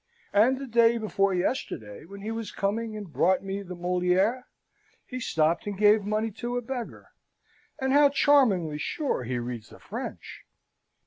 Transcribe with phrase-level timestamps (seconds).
[0.33, 4.47] And the day before yesterday, when he was coming and brought me the Moliere,
[5.05, 7.09] he stopped and gave money to a beggar,
[7.77, 10.41] and how charmingly, sure, he reads the French!